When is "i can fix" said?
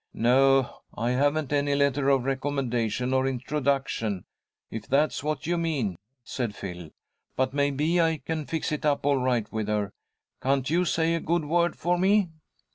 8.01-8.71